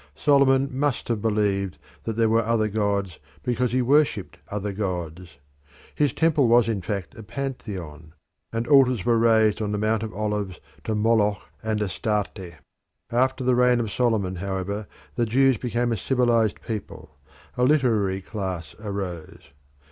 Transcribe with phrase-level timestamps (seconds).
[0.15, 5.37] Solomon must have believed that there were other gods because he worshipped other gods.
[5.93, 8.13] His temple was in fact a Pantheon,
[8.51, 12.55] and altars were raised on the Mount of Olives to Moloch and Astarte.
[13.11, 17.11] After the reign of Solomon, however, the Jews became a civilised people;
[17.55, 19.49] a literary class arose.